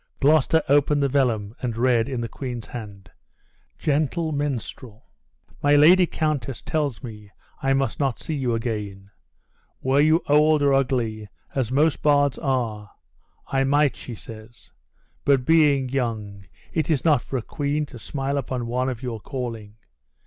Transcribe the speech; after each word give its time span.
Gloucester 0.19 0.63
opened 0.67 1.03
the 1.03 1.07
vellum, 1.07 1.53
and 1.61 1.77
read, 1.77 2.09
in 2.09 2.21
the 2.21 2.27
queen's 2.27 2.65
hand: 2.65 3.11
"Gentle 3.77 4.31
minstrel! 4.31 5.05
my 5.61 5.75
lady 5.75 6.07
countess 6.07 6.59
tells 6.63 7.03
me 7.03 7.29
I 7.61 7.75
must 7.75 7.99
not 7.99 8.19
see 8.19 8.33
you 8.33 8.55
again. 8.55 9.11
Were 9.79 9.99
you 9.99 10.23
old 10.27 10.63
or 10.63 10.73
ugly, 10.73 11.27
as 11.53 11.71
most 11.71 12.01
bards 12.01 12.39
are, 12.39 12.89
I 13.49 13.63
might, 13.63 13.95
she 13.95 14.15
says; 14.15 14.71
but 15.23 15.45
being 15.45 15.87
young, 15.89 16.45
it 16.73 16.89
is 16.89 17.05
not 17.05 17.21
for 17.21 17.37
a 17.37 17.43
queen 17.43 17.85
to 17.85 17.99
smile 17.99 18.39
upon 18.39 18.65
one 18.65 18.89
of 18.89 19.03
your 19.03 19.19
calling. 19.19 19.75